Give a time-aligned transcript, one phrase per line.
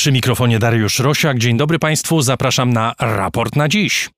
[0.00, 1.38] Przy mikrofonie Dariusz Rosiak.
[1.38, 4.10] Dzień dobry Państwu, zapraszam na raport na dziś.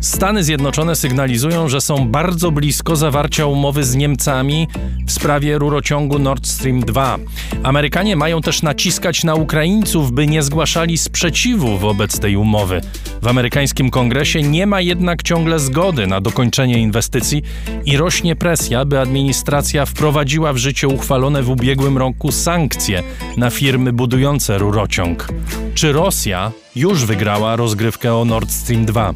[0.00, 4.68] Stany Zjednoczone sygnalizują, że są bardzo blisko zawarcia umowy z Niemcami
[5.06, 7.18] w sprawie rurociągu Nord Stream 2.
[7.62, 12.80] Amerykanie mają też naciskać na Ukraińców, by nie zgłaszali sprzeciwu wobec tej umowy.
[13.22, 17.42] W amerykańskim kongresie nie ma jednak ciągle zgody na dokończenie inwestycji
[17.84, 23.02] i rośnie presja, by administracja wprowadziła w życie uchwalone w ubiegłym roku sankcje
[23.36, 25.28] na firmy budujące rurociąg.
[25.74, 29.14] Czy Rosja już wygrała rozgrywkę o Nord Stream 2?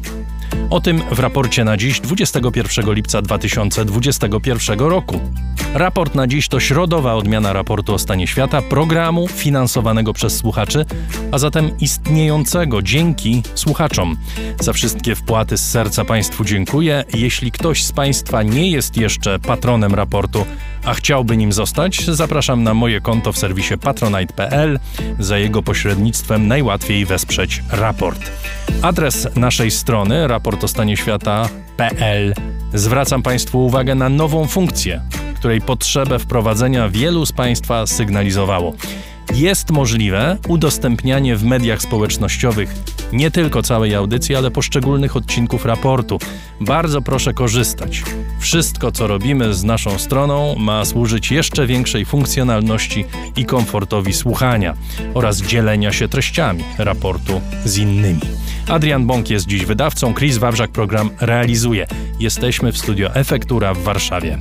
[0.69, 5.19] O tym w raporcie na dziś 21 lipca 2021 roku.
[5.73, 10.85] Raport na dziś to środowa odmiana raportu o stanie świata, programu finansowanego przez słuchaczy,
[11.31, 14.17] a zatem istniejącego dzięki słuchaczom.
[14.59, 17.03] Za wszystkie wpłaty z serca Państwu dziękuję.
[17.13, 20.45] Jeśli ktoś z Państwa nie jest jeszcze patronem raportu,
[20.85, 24.79] a chciałby nim zostać, zapraszam na moje konto w serwisie patronite.pl.
[25.19, 28.31] Za jego pośrednictwem najłatwiej wesprzeć raport.
[28.81, 32.33] Adres naszej strony raportostanie-świata.pl.
[32.73, 35.01] Zwracam Państwu uwagę na nową funkcję,
[35.35, 38.73] której potrzebę wprowadzenia wielu z Państwa sygnalizowało.
[39.35, 42.75] Jest możliwe udostępnianie w mediach społecznościowych
[43.13, 46.19] nie tylko całej audycji, ale poszczególnych odcinków raportu.
[46.61, 48.03] Bardzo proszę korzystać.
[48.39, 54.73] Wszystko, co robimy z naszą stroną, ma służyć jeszcze większej funkcjonalności i komfortowi słuchania
[55.13, 58.21] oraz dzielenia się treściami raportu z innymi.
[58.67, 61.87] Adrian Bąk jest dziś wydawcą, Chris Wawrzak program realizuje.
[62.19, 64.37] Jesteśmy w studio Efektura w Warszawie.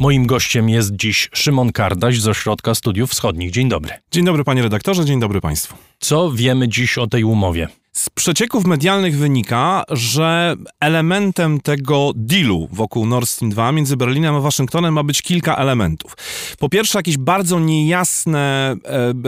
[0.00, 3.50] Moim gościem jest dziś Szymon Kardaś z Ośrodka Studiów Wschodnich.
[3.50, 3.92] Dzień dobry.
[4.10, 5.76] Dzień dobry panie redaktorze, dzień dobry państwu.
[5.98, 7.68] Co wiemy dziś o tej umowie?
[8.00, 14.40] Z przecieków medialnych wynika, że elementem tego dealu wokół Nord Stream 2 między Berlinem a
[14.40, 16.16] Waszyngtonem ma być kilka elementów.
[16.58, 18.76] Po pierwsze, jakieś bardzo niejasne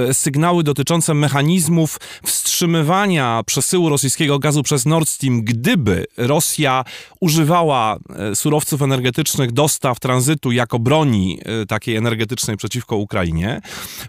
[0.09, 6.85] e, sygnały dotyczące mechanizmów wstrzymywania przesyłu rosyjskiego gazu przez Nord Stream, gdyby Rosja
[7.20, 13.61] używała e, surowców energetycznych, dostaw, tranzytu jako broni e, takiej energetycznej przeciwko Ukrainie.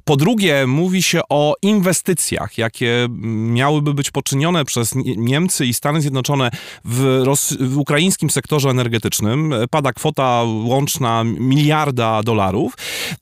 [0.03, 3.07] Po drugie, mówi się o inwestycjach, jakie
[3.49, 6.51] miałyby być poczynione przez Niemcy i Stany Zjednoczone
[6.85, 7.23] w,
[7.59, 9.53] w ukraińskim sektorze energetycznym.
[9.69, 12.73] Pada kwota łączna miliarda dolarów.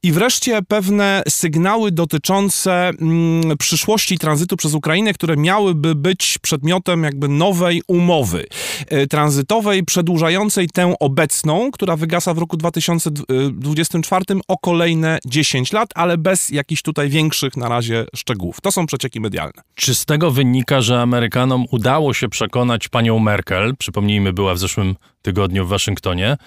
[0.04, 7.28] I wreszcie pewne sygnały dotyczące mm, przyszłości tranzytu przez Ukrainę, które miałyby być przedmiotem jakby
[7.28, 8.46] nowej umowy
[8.88, 16.18] e, tranzytowej, przedłużającej tę obecną, która wygasa w roku 2024 o kolejne 10 lat, ale
[16.18, 18.62] bez jakichś tutaj większych na razie szczegółów.
[18.62, 19.62] To są przecieki medialne.
[19.76, 24.96] Czy z tego wynika, że Amerykanom udało się przekonać panią Merkel, przypomnijmy, była w zeszłym
[25.22, 26.38] tygodniu w Waszyngtonie,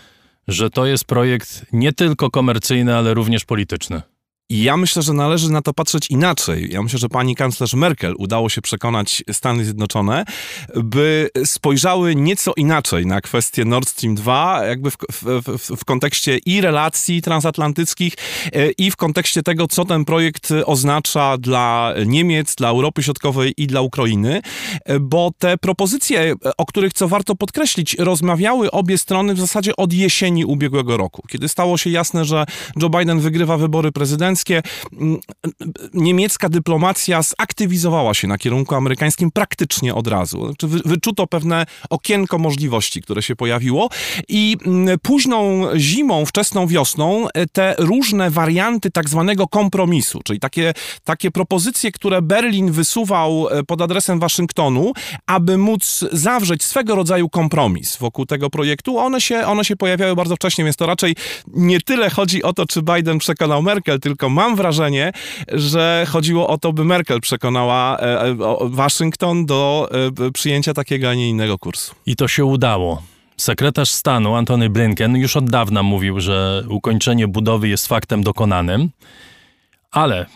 [0.48, 4.02] że to jest projekt nie tylko komercyjny, ale również polityczny.
[4.50, 6.68] I ja myślę, że należy na to patrzeć inaczej.
[6.72, 10.24] Ja myślę, że pani kanclerz Merkel udało się przekonać Stany Zjednoczone,
[10.74, 16.60] by spojrzały nieco inaczej na kwestię Nord Stream 2, jakby w, w, w, kontekście i
[16.60, 18.14] relacji transatlantyckich,
[18.52, 23.66] e, i w kontekście tego, co ten projekt oznacza dla Niemiec, dla Europy Środkowej i
[23.66, 24.40] dla Ukrainy,
[24.84, 29.92] e, bo te propozycje, o których co warto podkreślić, rozmawiały obie strony w zasadzie od
[29.92, 32.46] jesieni ubiegłego roku, kiedy stało się jasne, że
[32.82, 34.33] Joe Biden wygrywa wybory prezydenckie
[34.92, 35.18] Mm,
[35.94, 40.46] niemiecka dyplomacja zaktywizowała się na kierunku amerykańskim praktycznie od razu.
[40.46, 43.88] Znaczy wyczuto pewne okienko możliwości, które się pojawiło
[44.28, 50.74] i mm, późną zimą, wczesną wiosną e, te różne warianty tak zwanego kompromisu, czyli takie,
[51.04, 54.92] takie propozycje, które Berlin wysuwał e, pod adresem Waszyngtonu,
[55.26, 60.36] aby móc zawrzeć swego rodzaju kompromis wokół tego projektu, one się, one się pojawiały bardzo
[60.36, 64.56] wcześnie, więc to raczej nie tyle chodzi o to, czy Biden przekonał Merkel, tylko mam
[64.56, 65.12] wrażenie,
[65.52, 69.88] że chodziło o to, by Merkel przekonała e, e, Waszyngton do
[70.26, 71.94] e, przyjęcia takiego, a nie innego kursu.
[72.06, 73.02] I to się udało.
[73.36, 78.90] Sekretarz stanu Antony Blinken już od dawna mówił, że ukończenie budowy jest faktem dokonanym,
[79.90, 80.26] ale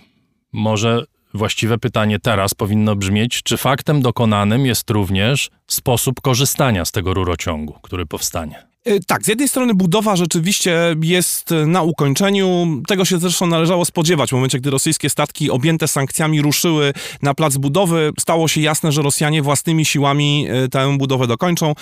[0.52, 1.04] może
[1.34, 7.72] właściwe pytanie teraz powinno brzmieć, czy faktem dokonanym jest również sposób korzystania z tego rurociągu,
[7.82, 8.67] który powstanie.
[8.88, 12.66] E, tak, z jednej strony budowa rzeczywiście jest na ukończeniu.
[12.88, 14.30] Tego się zresztą należało spodziewać.
[14.30, 16.92] W momencie, gdy rosyjskie statki objęte sankcjami ruszyły
[17.22, 21.74] na plac budowy, stało się jasne, że Rosjanie własnymi siłami e, tę budowę dokończą.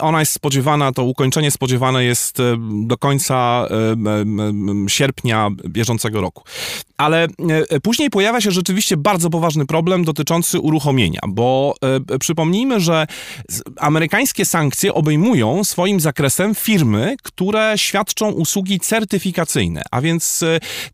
[0.00, 2.38] Ona jest spodziewana, to ukończenie spodziewane jest
[2.86, 3.68] do końca
[4.88, 6.42] sierpnia bieżącego roku.
[6.96, 7.26] Ale
[7.82, 11.74] później pojawia się rzeczywiście bardzo poważny problem dotyczący uruchomienia, bo
[12.20, 13.06] przypomnijmy, że
[13.76, 20.44] amerykańskie sankcje obejmują swoim zakresem firmy, które świadczą usługi certyfikacyjne, a więc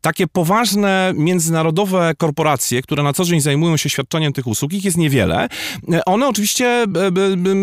[0.01, 4.97] takie poważne międzynarodowe korporacje, które na co dzień zajmują się świadczeniem tych usług, ich jest
[4.97, 5.49] niewiele.
[6.07, 6.87] One oczywiście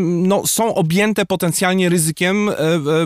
[0.03, 2.49] no, są objęte potencjalnie ryzykiem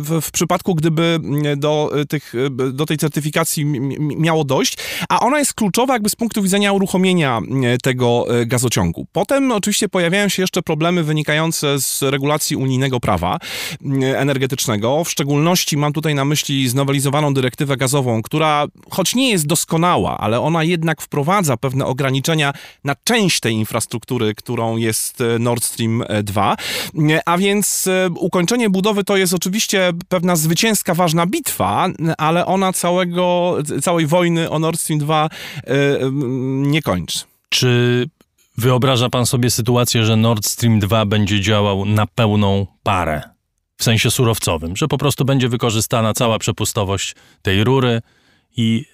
[0.02, 1.20] w, w przypadku, gdyby
[1.58, 2.34] do, tych,
[2.74, 3.66] do tej certyfikacji
[4.00, 4.78] miało dojść,
[5.10, 7.42] a ona jest kluczowa jakby z punktu widzenia uruchomienia
[7.84, 9.08] tego gazociągu.
[9.12, 13.38] Potem oczywiście pojawiają się jeszcze problemy wynikające z regulacji unijnego prawa
[14.16, 15.04] energetycznego.
[15.04, 20.42] W szczególności mam tutaj na myśli znowelizowaną dyrektywę gazową, która choć nie jest doskonała, ale
[20.42, 22.54] ona jednak wprowadza pewne ograniczenia
[22.84, 26.56] na część tej infrastruktury, którą jest Nord Stream 2.
[27.26, 31.88] A więc ukończenie budowy to jest oczywiście pewna zwycięska, ważna bitwa,
[32.18, 35.11] ale ona całego, całej wojny o Nord Stream 2
[36.62, 37.20] nie kończy.
[37.50, 38.06] Czy
[38.58, 43.22] wyobraża pan sobie sytuację, że Nord Stream 2 będzie działał na pełną parę?
[43.78, 48.02] W sensie surowcowym, że po prostu będzie wykorzystana cała przepustowość tej rury
[48.58, 48.86] i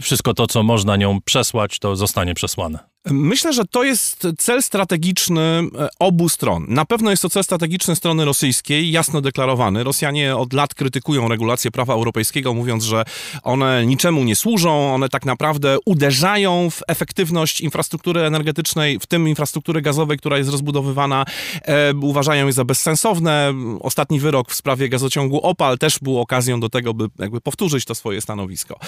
[0.00, 2.93] wszystko to, co można nią przesłać, to zostanie przesłane.
[3.10, 6.66] Myślę, że to jest cel strategiczny e, obu stron.
[6.68, 9.84] Na pewno jest to cel strategiczny strony rosyjskiej, jasno deklarowany.
[9.84, 13.04] Rosjanie od lat krytykują regulacje prawa europejskiego, mówiąc, że
[13.42, 19.82] one niczemu nie służą, one tak naprawdę uderzają w efektywność infrastruktury energetycznej, w tym infrastruktury
[19.82, 21.24] gazowej, która jest rozbudowywana.
[21.62, 23.54] E, uważają je za bezsensowne.
[23.80, 27.94] Ostatni wyrok w sprawie gazociągu Opal też był okazją do tego, by jakby powtórzyć to
[27.94, 28.78] swoje stanowisko.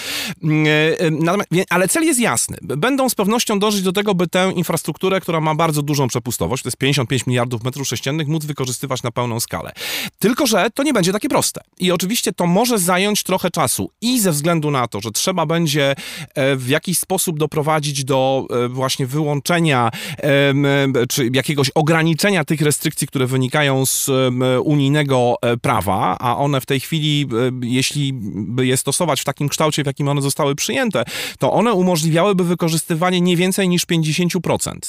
[0.43, 1.01] E,
[1.57, 2.57] e, ale cel jest jasny.
[2.61, 6.63] Będą z pewnością dążyć do tego, tego, by tę infrastrukturę, która ma bardzo dużą przepustowość,
[6.63, 9.71] to jest 55 miliardów metrów sześciennych, móc wykorzystywać na pełną skalę.
[10.19, 11.61] Tylko, że to nie będzie takie proste.
[11.79, 15.95] I oczywiście to może zająć trochę czasu i ze względu na to, że trzeba będzie
[16.35, 19.91] e, w jakiś sposób doprowadzić do e, właśnie wyłączenia
[21.09, 24.09] czy jakiegoś ograniczenia tych restrykcji, które wynikają z
[24.63, 27.27] unijnego e, prawa, a one w tej chwili,
[27.61, 31.03] jeśli by je stosować w takim kształcie, w jakim one zostały przyjęte,
[31.39, 33.96] to one umożliwiałyby wykorzystywanie nie więcej niż 50%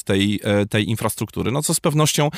[0.05, 2.31] tej, e, tej infrastruktury, no co z pewnością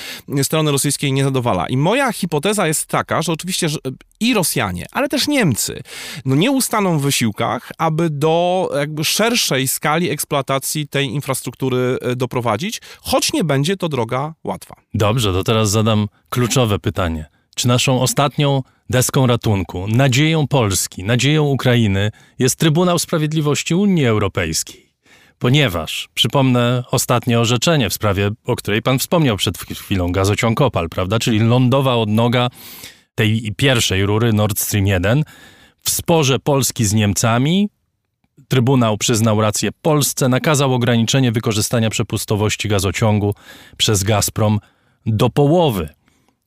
[0.43, 1.69] strony rosyjskiej nie zadowala.
[1.69, 3.79] I moja hipoteza jest taka, że oczywiście że
[4.21, 5.83] i Rosjanie, ale też Niemcy,
[6.25, 12.81] no nie ustaną w wysiłkach, aby do jakby szerszej skali eksploatacji tej infrastruktury e, doprowadzić,
[13.01, 14.77] choć nie będzie to droga łatwa.
[14.95, 17.27] Dobrze, to teraz zadam kluczowe pytanie.
[17.55, 24.90] Czy naszą ostatnią deską ratunku, nadzieją Polski, nadzieją Ukrainy jest Trybunał Sprawiedliwości Unii Europejskiej?
[25.41, 31.19] Ponieważ, przypomnę ostatnie orzeczenie w sprawie, o której pan wspomniał przed chwilą, gazociąg Opal, prawda,
[31.19, 32.49] czyli lądowa odnoga
[33.15, 35.23] tej pierwszej rury Nord Stream 1
[35.83, 37.69] w sporze Polski z Niemcami.
[38.49, 43.35] Trybunał przyznał rację Polsce, nakazał ograniczenie wykorzystania przepustowości gazociągu
[43.77, 44.59] przez Gazprom
[45.07, 45.89] do połowy.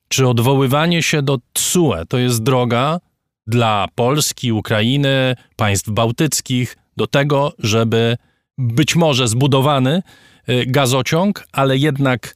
[0.08, 3.00] Czy odwoływanie się do TSUE to jest droga
[3.48, 8.18] dla Polski, Ukrainy, państw bałtyckich do tego, żeby
[8.58, 10.02] być może zbudowany
[10.50, 12.36] y, gazociąg, ale jednak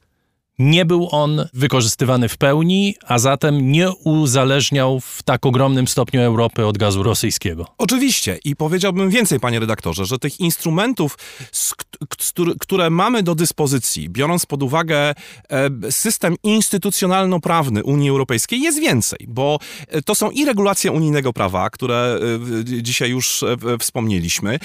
[0.58, 6.66] nie był on wykorzystywany w pełni, a zatem nie uzależniał w tak ogromnym stopniu Europy
[6.66, 7.66] od gazu rosyjskiego.
[7.78, 11.18] Oczywiście i powiedziałbym więcej, panie redaktorze, że tych instrumentów,
[12.60, 15.14] które mamy do dyspozycji, biorąc pod uwagę
[15.48, 19.58] e, system instytucjonalno-prawny Unii Europejskiej, jest więcej, bo
[19.88, 22.18] e, to są i regulacje unijnego prawa, które
[22.60, 23.44] e, dzisiaj już
[23.80, 24.58] wspomnieliśmy.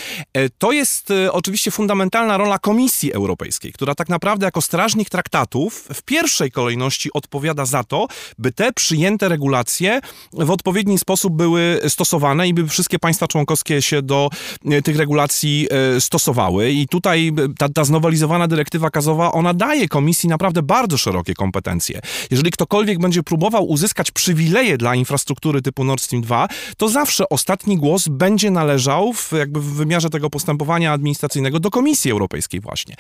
[0.58, 6.52] To jest oczywiście fundamentalna rola Komisji Europejskiej, która tak naprawdę jako strażnik traktatów w pierwszej
[6.52, 10.02] kolejności odpowiada za to, by te przyjęte regulacje
[10.34, 14.30] w odpowiedni sposób były stosowane i by wszystkie państwa członkowskie się do
[14.66, 16.72] e, tych regulacji e, stosowały.
[16.72, 22.00] I tutaj e, ta, ta znowelizowana dyrektywa gazowa, ona daje komisji naprawdę bardzo szerokie kompetencje.
[22.32, 26.48] Jeżeli ktokolwiek będzie próbował uzyskać przywileje dla infrastruktury typu Nord Stream 2,
[26.78, 32.12] to zawsze ostatni głos będzie należał w, jakby w wymiarze tego postępowania administracyjnego do Komisji
[32.12, 32.96] Europejskiej właśnie.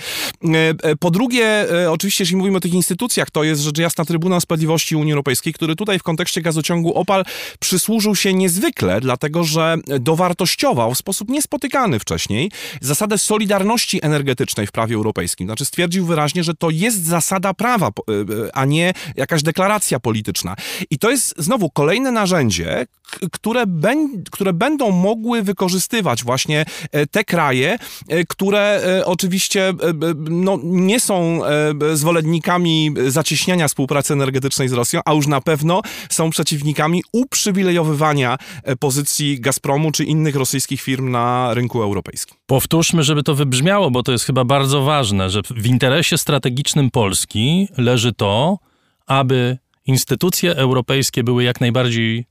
[0.99, 4.95] Po drugie, oczywiście, jeśli mówimy o tych tych instytucjach to jest rzecz jasna Trybunał Sprawiedliwości
[4.95, 7.25] Unii Europejskiej, który tutaj w kontekście gazociągu Opal
[7.59, 12.51] przysłużył się niezwykle, dlatego że dowartościował w sposób niespotykany wcześniej
[12.81, 15.47] zasadę solidarności energetycznej w prawie europejskim.
[15.47, 17.91] Znaczy stwierdził wyraźnie, że to jest zasada prawa, e,
[18.53, 20.55] a nie jakaś deklaracja polityczna.
[20.89, 22.85] I to jest znowu kolejne narzędzie,
[23.31, 23.63] które,
[24.31, 27.77] które będą mogły wykorzystywać właśnie e, te kraje,
[28.07, 28.63] e, które
[29.05, 29.73] oczywiście
[30.29, 31.41] no, nie są
[31.93, 38.75] zwolennikami przeciwnikami zacieśniania współpracy energetycznej z Rosją, a już na pewno są przeciwnikami uprzywilejowywania e,
[38.75, 42.37] pozycji Gazpromu czy innych rosyjskich firm na rynku europejskim.
[42.45, 47.67] Powtórzmy, żeby to wybrzmiało, bo to jest chyba bardzo ważne, że w interesie strategicznym Polski
[47.77, 48.57] leży to,
[49.05, 52.25] aby instytucje europejskie były jak najbardziej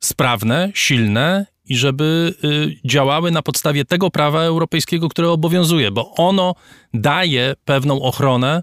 [0.00, 6.54] sprawne, silne i żeby y, działały na podstawie tego prawa europejskiego, które obowiązuje, bo ono
[6.94, 8.62] daje pewną ochronę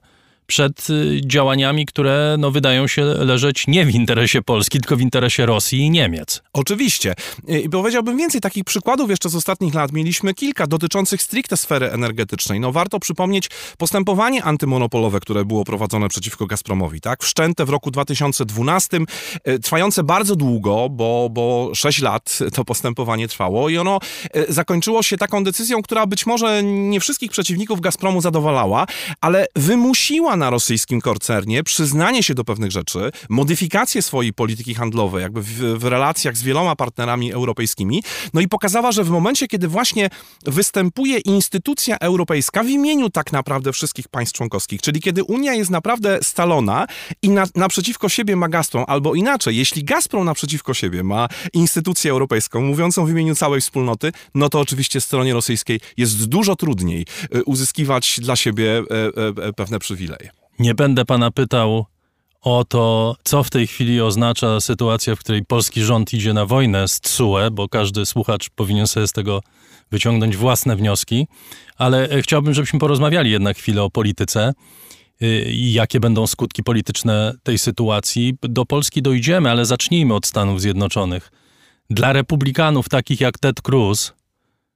[0.52, 5.46] przed y, działaniami, które no, wydają się leżeć nie w interesie Polski, tylko w interesie
[5.46, 6.42] Rosji i Niemiec.
[6.54, 7.14] Oczywiście.
[7.48, 9.92] I powiedziałbym więcej takich przykładów jeszcze z ostatnich lat.
[9.92, 12.60] Mieliśmy kilka dotyczących stricte sfery energetycznej.
[12.60, 17.24] No warto przypomnieć postępowanie antymonopolowe, które było prowadzone przeciwko Gazpromowi, tak?
[17.24, 19.00] Wszczęte w roku 2012,
[19.44, 24.00] e, trwające bardzo długo, bo, bo 6 lat to postępowanie trwało i ono
[24.50, 28.86] zakończyło się taką decyzją, która być może nie wszystkich przeciwników Gazpromu zadowalała,
[29.22, 35.42] ale wymusiła na rosyjskim koncernie przyznanie się do pewnych rzeczy, modyfikację swojej polityki handlowej, jakby
[35.42, 40.10] w, w, relacjach z wieloma partnerami europejskimi, no i pokazała, że w momencie, kiedy właśnie
[40.46, 46.20] występuje instytucja europejska w imieniu tak naprawdę wszystkich państw członkowskich, czyli kiedy Unia jest naprawdę
[46.22, 46.88] stalona
[47.22, 52.62] i na, naprzeciwko siebie ma Gazprom, albo inaczej, jeśli Gazprom naprzeciwko siebie ma instytucję europejską
[52.62, 57.06] mówiącą w imieniu całej wspólnoty, no to oczywiście stronie rosyjskiej jest dużo trudniej
[57.36, 60.31] y, uzyskiwać dla siebie e, e, pewne przywileje.
[60.62, 61.86] Nie będę pana pytał
[62.42, 66.88] o to, co w tej chwili oznacza sytuacja, w której polski rząd idzie na wojnę
[66.88, 69.42] z TSUE, bo każdy słuchacz powinien sobie z tego
[69.92, 71.28] wyciągnąć własne wnioski,
[71.78, 74.54] ale e, chciałbym, żebyśmy porozmawiali jednak chwilę o polityce
[75.22, 78.34] y, i jakie będą skutki polityczne tej sytuacji.
[78.42, 81.32] Do Polski dojdziemy, ale zacznijmy od Stanów Zjednoczonych.
[81.90, 84.14] Dla republikanów takich jak Ted Cruz,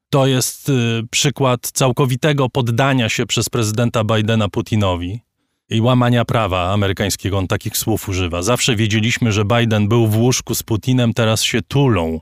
[0.10, 5.26] to jest y, przykład całkowitego poddania się przez prezydenta Bidena Putinowi
[5.70, 7.38] i łamania prawa amerykańskiego.
[7.38, 8.42] On takich słów używa.
[8.42, 12.22] Zawsze wiedzieliśmy, że Biden był w łóżku z Putinem, teraz się tulą.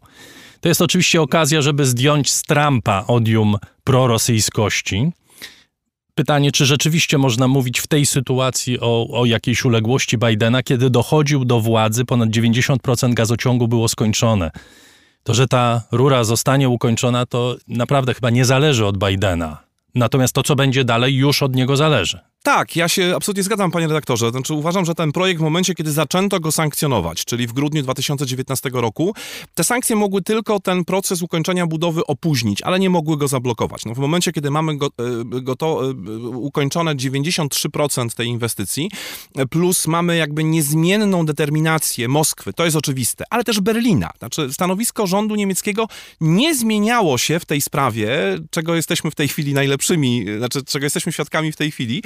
[0.61, 5.11] To jest oczywiście okazja, żeby zdjąć z Trumpa odium prorosyjskości.
[6.15, 11.45] Pytanie, czy rzeczywiście można mówić w tej sytuacji o, o jakiejś uległości Bidena, kiedy dochodził
[11.45, 14.51] do władzy, ponad 90% gazociągu było skończone.
[15.23, 19.63] To, że ta rura zostanie ukończona, to naprawdę chyba nie zależy od Bidena.
[19.95, 22.19] Natomiast to, co będzie dalej, już od niego zależy.
[22.43, 24.31] Tak, ja się absolutnie zgadzam, panie redaktorze.
[24.31, 28.69] Znaczy, uważam, że ten projekt w momencie, kiedy zaczęto go sankcjonować, czyli w grudniu 2019
[28.73, 29.15] roku,
[29.55, 33.85] te sankcje mogły tylko ten proces ukończenia budowy opóźnić, ale nie mogły go zablokować.
[33.85, 35.93] No, w momencie, kiedy mamy go, e, go to e,
[36.27, 38.91] ukończone 93% tej inwestycji,
[39.49, 44.09] plus mamy jakby niezmienną determinację Moskwy, to jest oczywiste, ale też Berlina.
[44.19, 45.87] Znaczy, stanowisko rządu niemieckiego
[46.21, 51.11] nie zmieniało się w tej sprawie, czego jesteśmy w tej chwili najlepszymi, znaczy, czego jesteśmy
[51.11, 52.03] świadkami w tej chwili.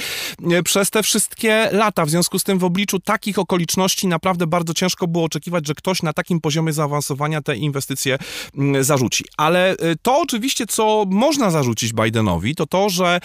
[0.52, 2.06] E, przez te wszystkie lata.
[2.06, 6.04] W związku z tym w obliczu takich okoliczności naprawdę bardzo ciężko było oczekiwać, że ktoś
[6.04, 8.18] na takim poziomie zaawansowania te inwestycje
[8.58, 9.26] mm, zarzuci.
[9.38, 13.20] Ale e, to oczywiście, co można zarzucić Bidenowi, to to, że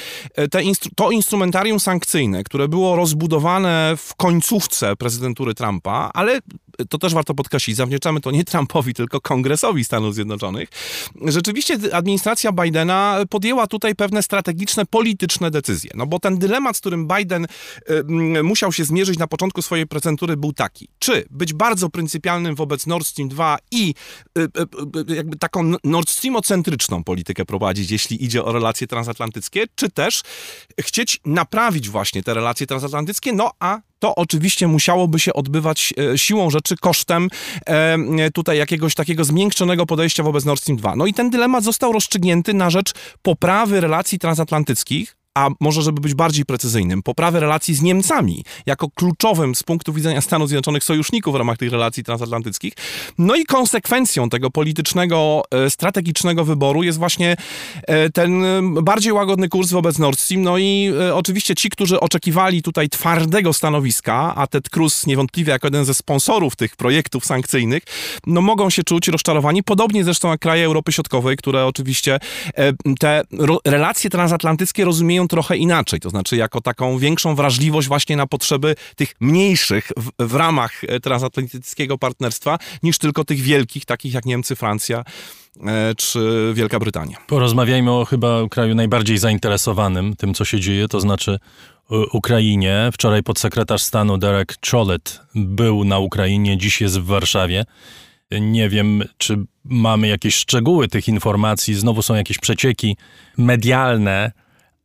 [0.55, 6.41] e, instru to instrumentarium sankcyjne, które było rozbudowane w końcówce prezydentury Trumpa, ale
[6.89, 10.69] to też warto podkreślić, zawdzięczamy to nie Trumpowi, tylko Kongresowi Stanów Zjednoczonych.
[11.27, 15.91] Rzeczywiście administracja Bidena podjęła tutaj pewne strategiczne, polityczne decyzje.
[15.95, 17.47] No bo ten dylemat, z którym Biden
[18.43, 20.89] musiał się zmierzyć na początku swojej prezentury był taki.
[20.99, 23.95] Czy być bardzo pryncypialnym wobec Nord Stream 2 i
[25.09, 30.23] jakby taką Nord Streamocentryczną politykę prowadzić, jeśli idzie o relacje transatlantyckie, czy też
[30.81, 36.51] chcieć naprawić właśnie te relacje transatlantyckie, no a to oczywiście musiałoby się odbywać e, siłą
[36.51, 37.29] rzeczy kosztem
[37.67, 40.97] e, tutaj jakiegoś takiego zmiękczonego podejścia wobec Nord Stream 2.
[40.97, 42.93] No i ten dylemat został rozstrzygnięty na rzecz
[43.23, 49.55] poprawy relacji transatlantyckich, a może żeby być bardziej precyzyjnym, poprawy relacji z Niemcami, jako kluczowym
[49.55, 52.73] z punktu widzenia Stanów Zjednoczonych sojuszników w ramach tych relacji transatlantyckich.
[53.19, 57.37] No i konsekwencją tego politycznego, e, strategicznego wyboru jest właśnie
[57.83, 60.43] e, ten e, bardziej łagodny kurs wobec Nord Stream.
[60.43, 65.85] No i oczywiście ci, którzy oczekiwali tutaj twardego stanowiska, a Ted Cruz niewątpliwie jako jeden
[65.85, 67.83] ze sponsorów tych projektów sankcyjnych,
[68.27, 72.19] no mogą się czuć rozczarowani, podobnie zresztą jak kraje Europy Środkowej, które oczywiście
[72.99, 73.23] te
[73.65, 79.15] relacje transatlantyckie rozumieją trochę inaczej, to znaczy jako taką większą wrażliwość właśnie na potrzeby tych
[79.21, 85.05] mniejszych w, w ramach e, transatlantyckiego partnerstwa, niż tylko tych wielkich, takich jak Niemcy, Francja
[85.67, 87.17] e, czy Wielka Brytania.
[87.27, 91.39] Porozmawiajmy o chyba kraju najbardziej zainteresowanym tym, co się dzieje, to znaczy
[92.13, 92.91] Ukrainie.
[92.93, 97.65] Wczoraj podsekretarz stanu Derek Chollet był na Ukrainie, dziś jest w Warszawie.
[98.41, 101.75] Nie wiem, czy mamy jakieś szczegóły tych informacji.
[101.75, 102.97] Znowu są jakieś przecieki
[103.39, 104.33] medialne,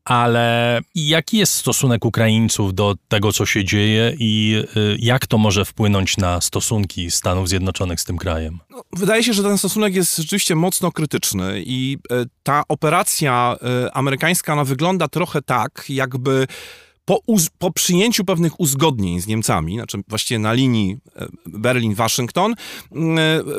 [0.07, 5.65] ale jaki jest stosunek Ukraińców do tego, co się dzieje i y, jak to może
[5.65, 8.59] wpłynąć na stosunki Stanów Zjednoczonych z tym krajem?
[8.69, 13.95] No, wydaje się, że ten stosunek jest rzeczywiście mocno krytyczny i e, ta operacja e,
[13.97, 16.47] amerykańska ona wygląda trochę tak, jakby
[17.07, 17.21] po,
[17.57, 22.53] po, przyjęciu pewnych uzgodnień z Niemcami, znaczy właściwie na linii e, Berlin-Waszyngton,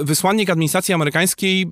[0.00, 1.66] wysłannik administracji amerykańskiej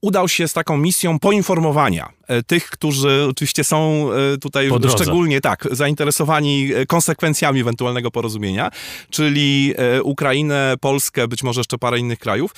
[0.00, 5.68] udał się z taką misją poinformowania E, tych, którzy oczywiście są e, tutaj szczególnie tak
[5.70, 8.70] zainteresowani e, konsekwencjami ewentualnego porozumienia,
[9.10, 12.54] czyli Ukrainę, Polskę, być może jeszcze parę innych krajów,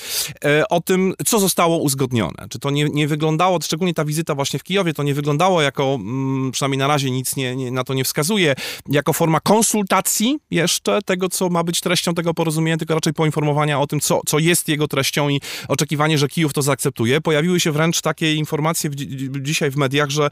[0.71, 2.47] o tym, co zostało uzgodnione.
[2.51, 5.95] Czy to nie, nie wyglądało, szczególnie ta wizyta właśnie w Kijowie, to nie wyglądało jako,
[5.95, 8.55] mm, przynajmniej na razie nic nie, nie, na to nie wskazuje,
[8.89, 13.87] jako forma konsultacji jeszcze tego, co ma być treścią tego porozumienia, tylko raczej poinformowania o
[13.87, 17.21] tym, co, co jest jego treścią i oczekiwanie, że Kijów to zaakceptuje.
[17.21, 18.95] Pojawiły się wręcz takie informacje w,
[19.43, 20.29] dzisiaj w mediach, że,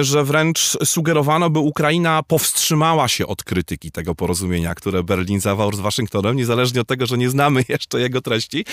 [0.00, 5.80] że wręcz sugerowano, by Ukraina powstrzymała się od krytyki tego porozumienia, które Berlin zawarł z
[5.80, 8.64] Waszyngtonem, niezależnie od tego, że nie znamy jeszcze jego treści,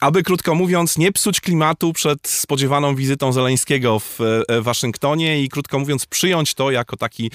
[0.00, 5.78] aby krótko mówiąc nie psuć klimatu przed spodziewaną wizytą Zeleńskiego w e, Waszyngtonie i krótko
[5.78, 7.30] mówiąc przyjąć to jako taki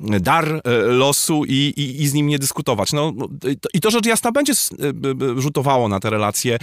[0.00, 2.92] dar e, losu i, i, i z nim nie dyskutować.
[2.92, 3.12] No,
[3.74, 4.56] I to rzecz jasna będzie e,
[5.40, 6.58] rzutowało na te relacje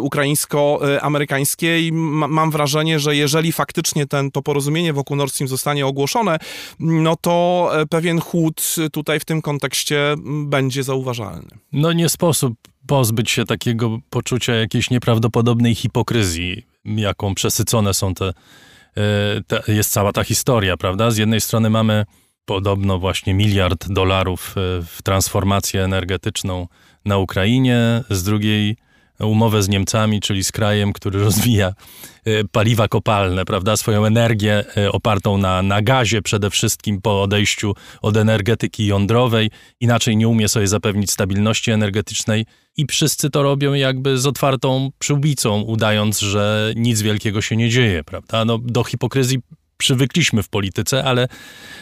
[0.00, 6.38] ukraińsko-amerykańskie i mam wrażenie, że jeżeli faktycznie ten, to porozumienie wokół Nord Stream zostanie ogłoszone,
[6.78, 10.14] no to e, pewien chłód tutaj w tym kontekście
[10.46, 11.48] będzie zauważalny.
[11.72, 12.54] No nie sposób
[12.86, 18.32] pozbyć się takiego poczucia jakiejś nieprawdopodobnej hipokryzji, jaką przesycone są te, e,
[19.46, 21.10] te, jest cała ta historia, prawda?
[21.10, 22.04] Z jednej strony mamy
[22.44, 26.66] podobno właśnie miliard dolarów e, w transformację energetyczną
[27.04, 28.76] na Ukrainie, z drugiej
[29.20, 31.72] umowę z Niemcami, czyli z krajem, który rozwija
[32.24, 37.74] e, paliwa kopalne, prawda, swoją energię e, opartą na, na gazie przede wszystkim po odejściu
[38.02, 42.46] od energetyki jądrowej, inaczej nie umie sobie zapewnić stabilności energetycznej
[42.76, 48.04] i wszyscy to robią jakby z otwartą przyłbicą, udając, że nic wielkiego się nie dzieje,
[48.04, 48.44] prawda.
[48.44, 49.38] No, do hipokryzji
[49.84, 51.28] przywykliśmy w polityce, ale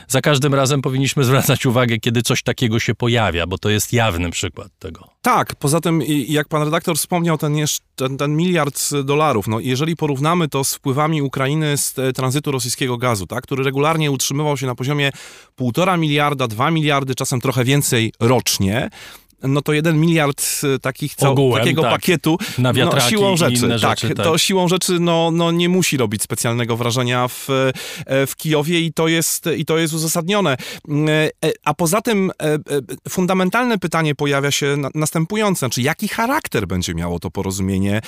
[0.09, 4.31] za każdym razem powinniśmy zwracać uwagę, kiedy coś takiego się pojawia, bo to jest jawny
[4.31, 5.09] przykład tego.
[5.23, 7.55] Tak, poza tym, jak pan redaktor wspomniał, ten,
[7.97, 12.97] ten, ten miliard dolarów, no jeżeli porównamy to z wpływami Ukrainy z e, tranzytu rosyjskiego
[12.97, 15.11] gazu, tak, który regularnie utrzymywał się na poziomie
[15.61, 18.91] 1,5 miliarda, 2 miliardy, czasem trochę więcej rocznie,
[19.43, 21.91] no to jeden miliard y, takich cał, Ogółem, takiego tak.
[21.91, 25.97] pakietu na no, siłą rzeczy, tak, rzeczy, tak, to siłą rzeczy no, no nie musi
[25.97, 27.49] robić specjalnego wrażenia w,
[28.07, 30.53] e, w Kijowie i to jest, i to jest uzasadnione.
[30.53, 30.57] E,
[31.45, 32.31] e, a poza tym
[33.09, 38.01] fundamentalne pytanie pojawia się następujące, znaczy jaki charakter będzie miało to porozumienie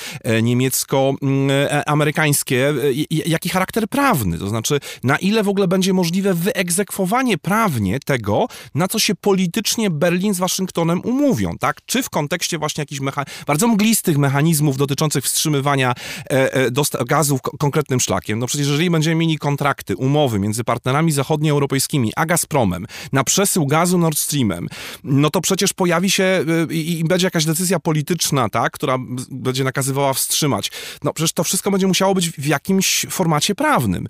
[0.42, 2.75] niemiecko-amerykańskie,
[3.11, 8.88] jaki charakter prawny, to znaczy na ile w ogóle będzie możliwe wyegzekwowanie prawnie tego, na
[8.88, 11.77] co się politycznie Berlin z Waszyngtonem umówił mówią, tak?
[11.87, 15.95] Czy w kontekście właśnie jakichś mecha bardzo mglistych mechanizmów dotyczących wstrzymywania
[16.31, 16.71] e, e,
[17.07, 18.39] gazu konkretnym szlakiem.
[18.39, 23.99] No przecież jeżeli będziemy mieli kontrakty, umowy między partnerami zachodnioeuropejskimi a Gazpromem na przesył gazu
[23.99, 24.69] Nord Streamem,
[25.05, 28.73] no to przecież pojawi się e, i, i będzie jakaś decyzja polityczna, tak?
[28.73, 28.99] Która
[29.31, 30.71] będzie nakazywała wstrzymać.
[31.03, 34.07] No przecież to wszystko będzie musiało być w jakimś formacie prawnym.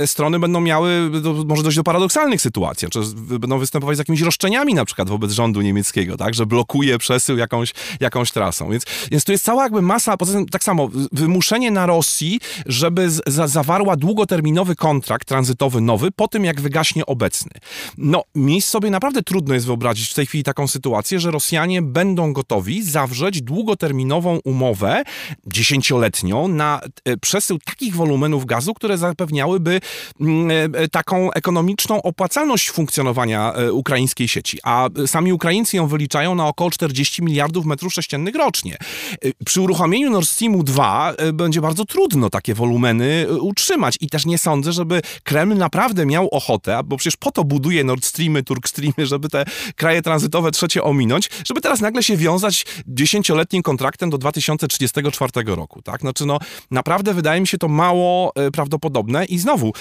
[0.00, 4.20] E, strony będą miały, do, może dojść do paradoksalnych sytuacji, czy będą występować z jakimiś
[4.20, 6.27] roszczeniami na przykład wobec rządu niemieckiego, tak?
[6.28, 8.70] Tak, że blokuje przesył jakąś, jakąś trasą.
[8.70, 13.10] Więc, więc tu jest cała jakby masa, poza tym tak samo, wymuszenie na Rosji, żeby
[13.10, 17.50] z, za, zawarła długoterminowy kontrakt tranzytowy nowy po tym, jak wygaśnie obecny.
[17.98, 22.32] No, mi sobie naprawdę trudno jest wyobrazić w tej chwili taką sytuację, że Rosjanie będą
[22.32, 25.02] gotowi zawrzeć długoterminową umowę,
[25.46, 29.80] dziesięcioletnią, na e, przesył takich wolumenów gazu, które zapewniałyby
[30.20, 34.58] mm, e, e, taką ekonomiczną opłacalność funkcjonowania ukraińskiej sieci.
[34.62, 38.76] A sami Ukraińcy ją wyliczają na około 40 miliardów metrów sześciennych rocznie.
[39.24, 44.08] Y, przy uruchomieniu Nord Streamu 2 y, będzie bardzo trudno takie wolumeny y, utrzymać i
[44.08, 48.42] też nie sądzę, żeby Kreml naprawdę miał ochotę, bo przecież po to buduje Nord Streamy,
[48.42, 49.44] Turk Streamy, żeby te
[49.76, 56.00] kraje tranzytowe trzecie ominąć, żeby teraz nagle się wiązać dziesięcioletnim kontraktem do 2034 roku, tak?
[56.00, 56.38] Znaczy no,
[56.70, 59.72] naprawdę wydaje mi się to mało prawdopodobne i znowu,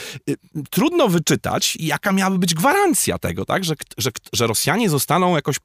[0.70, 3.64] trudno wyczytać, jaka miałaby być gwarancja tego, tak?
[3.64, 5.58] Że, że, że Rosjanie zostaną jakoś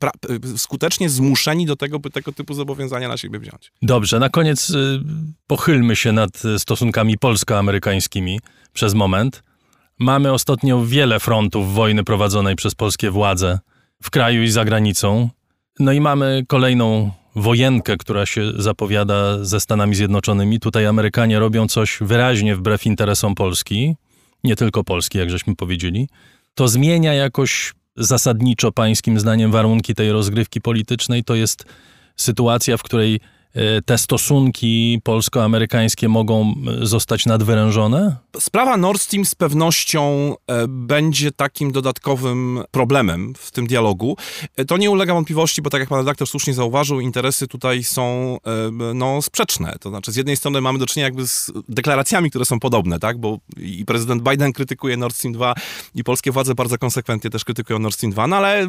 [0.63, 3.73] skutecznie zmuszeni do tego, by tego typu zobowiązania na siebie wziąć.
[3.83, 5.01] Dobrze, na koniec y,
[5.47, 8.41] pochylmy się nad stosunkami polsko-amerykańskimi
[8.73, 9.43] przez moment.
[9.99, 13.59] Mamy ostatnio wiele frontów wojny prowadzonej przez polskie władze
[14.03, 15.31] w kraju i za granicą.
[15.79, 20.61] No i mamy kolejną wojenkę, która się zapowiada ze Stanami Zjednoczonymi.
[20.61, 23.95] Tutaj Amerykanie robią coś wyraźnie wbrew interesom Polski
[24.45, 26.09] nie tylko Polski, jak żeśmy powiedzieli,
[26.55, 31.25] to zmienia jakoś zasadniczo pańskim zdaniem warunki tej rozgrywki politycznej.
[31.25, 31.65] To jest
[32.17, 33.21] sytuacja, w której
[33.85, 38.17] te stosunki polsko-amerykańskie mogą e, zostać nadwyrężone?
[38.39, 44.17] Sprawa Nord Stream z pewnością e, będzie takim dodatkowym problemem w tym dialogu.
[44.67, 48.39] To nie ulega wątpliwości, bo tak jak pan redaktor słusznie zauważył, interesy tutaj są
[48.95, 49.77] no, sprzeczne.
[49.81, 53.19] To znaczy z jednej strony mamy do czynienia jakby z deklaracjami, które są podobne, tak?
[53.19, 55.55] bo i prezydent Biden krytykuje Nord Stream 2
[55.95, 58.69] i polskie władze bardzo konsekwentnie też krytykują Nord Stream 2, no ale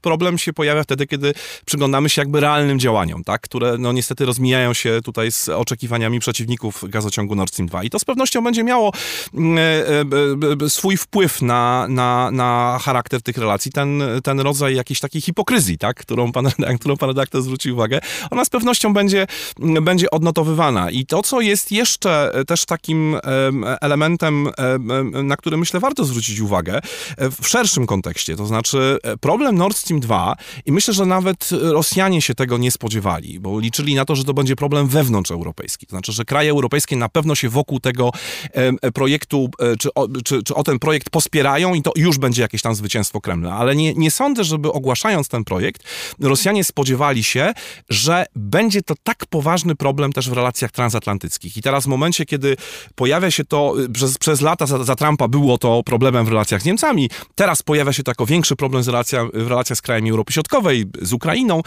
[0.00, 3.40] problem się pojawia wtedy, kiedy przyglądamy się jakby realnym działaniom, tak?
[3.40, 7.84] które no niestety niestety rozmijają się tutaj z oczekiwaniami przeciwników gazociągu Nord Stream 2.
[7.84, 8.92] I to z pewnością będzie miało
[9.34, 13.72] mm, e, e, swój wpływ na, na, na charakter tych relacji.
[13.72, 18.44] Ten, ten rodzaj jakiejś takiej hipokryzji, tak, którą pan, którą pan redaktor zwrócił uwagę, ona
[18.44, 19.26] z pewnością będzie,
[19.82, 20.90] będzie odnotowywana.
[20.90, 23.16] I to, co jest jeszcze też takim
[23.80, 24.48] elementem,
[25.24, 26.80] na który myślę warto zwrócić uwagę
[27.16, 32.22] e, w szerszym kontekście, to znaczy problem Nord Stream 2 i myślę, że nawet Rosjanie
[32.22, 35.86] się tego nie spodziewali, bo liczyli na to, to, że to będzie problem wewnątrzeuropejski.
[35.86, 38.10] To znaczy, że kraje europejskie na pewno się wokół tego
[38.52, 42.42] e, projektu, e, czy, o, czy, czy o ten projekt pospierają i to już będzie
[42.42, 43.56] jakieś tam zwycięstwo Kremla.
[43.56, 45.82] Ale nie, nie sądzę, żeby ogłaszając ten projekt,
[46.20, 47.52] Rosjanie spodziewali się,
[47.88, 51.56] że będzie to tak poważny problem też w relacjach transatlantyckich.
[51.56, 52.56] I teraz w momencie, kiedy
[52.94, 56.62] pojawia się to, e, przez, przez lata za, za Trumpa było to problemem w relacjach
[56.62, 60.10] z Niemcami, teraz pojawia się to jako większy problem z relacja, w relacjach z krajami
[60.10, 61.62] Europy Środkowej, z Ukrainą.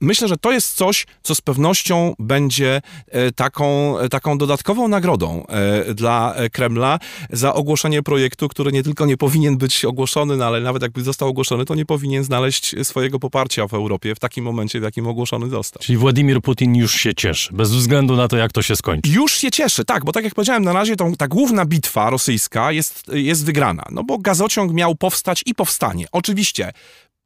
[0.00, 4.88] Myślę, że to jest coś, co z pewnością pewnością będzie e, taką, e, taką dodatkową
[4.88, 6.98] nagrodą e, dla Kremla
[7.30, 11.28] za ogłoszenie projektu, który nie tylko nie powinien być ogłoszony, no ale nawet jakby został
[11.28, 15.50] ogłoszony, to nie powinien znaleźć swojego poparcia w Europie w takim momencie, w jakim ogłoszony
[15.50, 15.82] został.
[15.82, 19.10] Czyli Władimir Putin już się cieszy, bez względu na to, jak to się skończy.
[19.10, 22.72] Już się cieszy, tak, bo tak jak powiedziałem, na razie tą, ta główna bitwa rosyjska
[22.72, 26.06] jest, jest wygrana, no bo gazociąg miał powstać i powstanie.
[26.12, 26.72] Oczywiście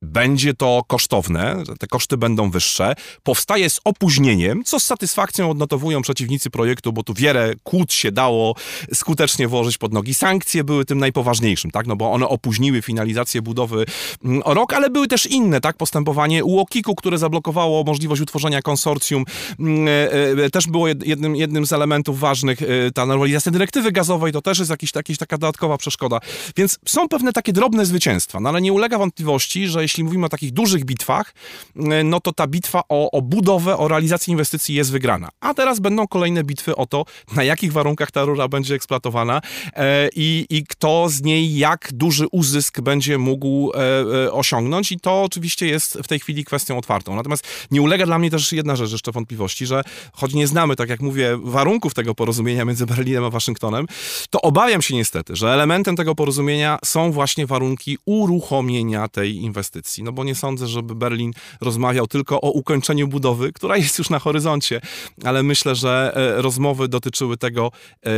[0.02, 6.50] będzie to kosztowne, te koszty będą wyższe, powstaje z opóźnieniem, co z satysfakcją odnotowują przeciwnicy
[6.50, 8.54] projektu, bo tu wiele kłód się dało
[8.94, 10.14] skutecznie włożyć pod nogi.
[10.14, 13.84] Sankcje były tym najpoważniejszym, tak, no bo one opóźniły finalizację budowy
[14.24, 19.24] mm, o rok, ale były też inne, tak, postępowanie UOKiK-u, które zablokowało możliwość utworzenia konsorcjum,
[19.58, 24.32] mm, e, e, też było jednym, jednym z elementów ważnych, e, ta normalizacja dyrektywy gazowej,
[24.32, 26.20] to też jest jakiś, jakiś taka dodatkowa przeszkoda.
[26.56, 30.28] Więc są pewne takie drobne zwycięstwa, no ale nie ulega wątpliwości, że jeśli mówimy o
[30.28, 31.34] takich dużych bitwach,
[31.76, 35.28] e, no to ta bitwa o, o budowę, o realizację inwestycji jest wygrana.
[35.40, 37.04] A teraz będą kolejne bitwy o to,
[37.36, 39.40] na jakich warunkach ta rura będzie eksploatowana
[39.72, 45.22] e, i, i kto z niej jak duży uzysk będzie mógł e, osiągnąć i to
[45.22, 47.16] oczywiście jest w tej chwili kwestią otwartą.
[47.16, 50.88] Natomiast nie ulega dla mnie też jedna rzecz jeszcze wątpliwości, że choć nie znamy, tak
[50.88, 53.86] jak mówię, warunków tego porozumienia między Berlinem a Waszyngtonem,
[54.30, 60.04] to obawiam się niestety, że elementem tego porozumienia są właśnie warunki uruchomienia tej inwestycji inwestycji,
[60.04, 64.18] no bo nie sądzę, żeby Berlin rozmawiał tylko o ukończeniu budowy, która jest już na
[64.18, 64.80] horyzoncie,
[65.24, 67.70] ale myślę, że e, rozmowy dotyczyły tego,
[68.06, 68.10] e,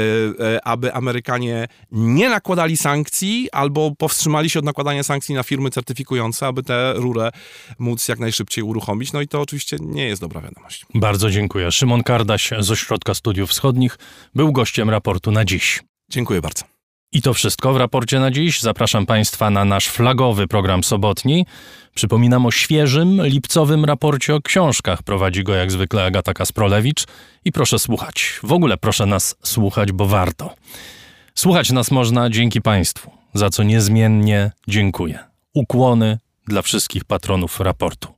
[0.54, 6.46] e, aby Amerykanie nie nakładali sankcji albo powstrzymali się od nakładania sankcji na firmy certyfikujące,
[6.46, 7.30] aby tę rurę
[7.78, 9.12] móc jak najszybciej uruchomić.
[9.12, 10.86] No i to oczywiście nie jest dobra wiadomość.
[10.94, 11.72] Bardzo dziękuję.
[11.72, 13.98] Szymon Kardaś z Ośrodka Studiów Wschodnich
[14.34, 15.82] był gościem raportu na dziś.
[16.10, 16.77] Dziękuję bardzo.
[17.12, 18.60] I to wszystko w raporcie na dziś.
[18.60, 21.46] Zapraszam Państwa na nasz flagowy program sobotni.
[21.94, 25.02] Przypominam o świeżym, lipcowym raporcie o książkach.
[25.02, 27.04] Prowadzi go jak zwykle Agata Kasprolewicz.
[27.44, 28.40] I proszę słuchać.
[28.42, 30.54] W ogóle proszę nas słuchać, bo warto.
[31.34, 35.18] Słuchać nas można dzięki Państwu, za co niezmiennie dziękuję.
[35.54, 38.17] Ukłony dla wszystkich patronów raportu.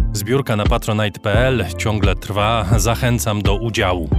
[0.13, 4.09] Zbiórka na patronite.pl ciągle trwa, zachęcam do udziału.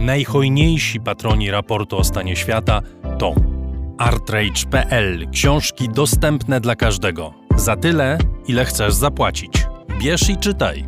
[0.00, 2.80] Najhojniejsi patroni raportu o stanie świata
[3.18, 3.34] to
[3.98, 7.34] artrage.pl książki dostępne dla każdego.
[7.56, 9.66] Za tyle, ile chcesz zapłacić.
[9.98, 10.84] Bierz i czytaj.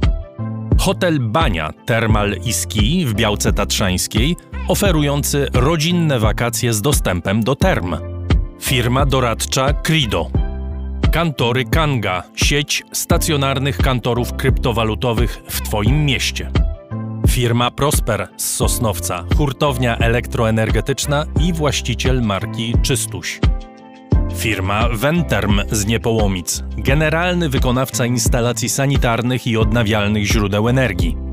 [0.79, 4.37] Hotel Bania Termal i Ski w Białce Tatrzańskiej,
[4.69, 7.97] oferujący rodzinne wakacje z dostępem do term.
[8.61, 10.44] Firma doradcza Crido
[11.15, 16.51] Kantory Kanga, sieć stacjonarnych kantorów kryptowalutowych w Twoim mieście.
[17.29, 23.41] Firma Prosper z Sosnowca, hurtownia elektroenergetyczna i właściciel marki Czystuś.
[24.37, 31.24] Firma Venterm z Niepołomic, generalny wykonawca instalacji sanitarnych i odnawialnych źródeł energii.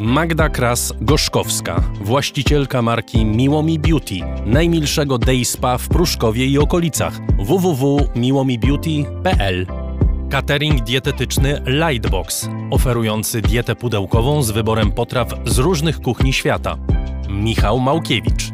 [0.00, 4.14] Magda Kras-Gorzkowska, właścicielka marki Miłomi Beauty,
[4.46, 9.66] najmilszego day spa w Pruszkowie i okolicach www.miłomibeauty.pl
[10.30, 16.76] Catering dietetyczny Lightbox, oferujący dietę pudełkową z wyborem potraw z różnych kuchni świata.
[17.28, 18.50] Michał Małkiewicz.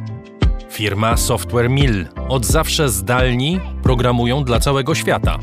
[0.70, 2.06] Firma Software Mill.
[2.28, 5.38] Od zawsze zdalni programują dla całego świata.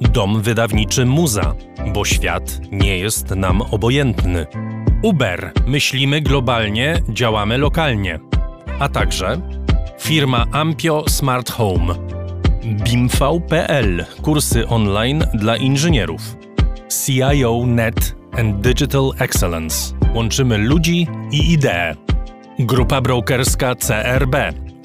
[0.00, 1.54] Dom wydawniczy Muza,
[1.92, 4.46] bo świat nie jest nam obojętny.
[5.06, 5.52] Uber.
[5.66, 8.18] Myślimy globalnie, działamy lokalnie.
[8.78, 9.40] A także
[10.00, 11.94] firma Ampio Smart Home.
[12.64, 14.04] BIMV.pl.
[14.22, 16.36] Kursy online dla inżynierów.
[16.88, 19.94] CIO Net and Digital Excellence.
[20.14, 21.94] Łączymy ludzi i idee.
[22.58, 24.36] Grupa brokerska CRB.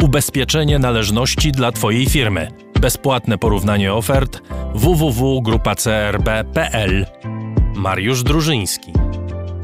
[0.03, 2.47] Ubezpieczenie należności dla Twojej firmy.
[2.81, 4.41] Bezpłatne porównanie ofert
[4.73, 7.05] www.grupacrb.pl.
[7.75, 9.00] Mariusz Drużyński.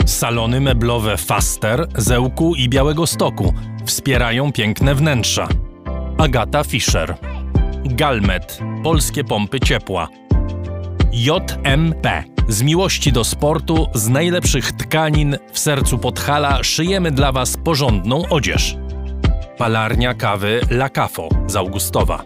[0.08, 3.54] Salony meblowe Faster, Zełku i Białego Stoku
[3.86, 5.48] wspierają piękne wnętrza.
[6.18, 7.16] Agata Fischer.
[7.86, 8.60] Galmet.
[8.84, 10.08] Polskie pompy ciepła.
[11.12, 12.24] JMP.
[12.48, 18.78] Z miłości do sportu, z najlepszych tkanin w sercu Podhala szyjemy dla Was porządną odzież.
[19.58, 22.24] Palarnia kawy La Cafo z Augustowa.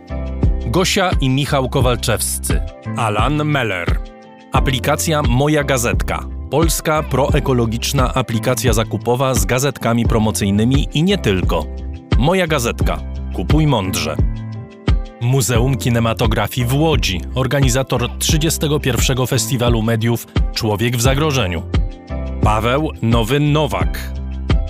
[0.66, 2.62] Gosia i Michał Kowalczewscy.
[2.98, 4.00] Alan Meller.
[4.52, 6.41] Aplikacja Moja Gazetka.
[6.52, 11.66] Polska proekologiczna aplikacja zakupowa z gazetkami promocyjnymi i nie tylko.
[12.18, 13.00] Moja Gazetka.
[13.36, 14.18] Kupuj mądrze.
[15.22, 19.28] Muzeum Kinematografii w Łodzi, organizator 31.
[19.28, 21.64] Festiwalu Mediów Człowiek w Zagrożeniu.
[22.44, 24.12] Paweł Nowy Nowak.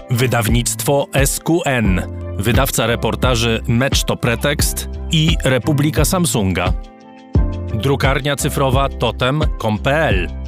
[0.10, 2.02] Wydawnictwo SQN,
[2.38, 6.74] wydawca reportaży Mecz to Pretekst i Republika Samsunga.
[7.74, 10.41] Drukarnia cyfrowa totem.com.pl.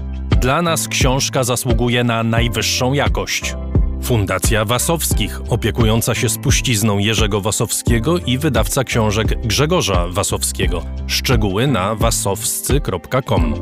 [0.44, 3.56] Dla nas książka zasługuje na najwyższą jakość.
[4.02, 10.84] Fundacja Wasowskich, opiekująca się spuścizną Jerzego Wasowskiego i wydawca książek Grzegorza Wasowskiego.
[11.08, 13.54] Szczegóły na wasowscy.com.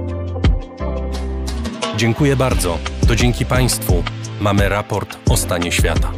[1.97, 2.77] Dziękuję bardzo.
[3.07, 4.03] To dzięki Państwu
[4.39, 6.11] mamy raport o stanie świata.